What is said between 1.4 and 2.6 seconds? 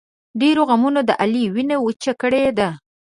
وینه وچه کړې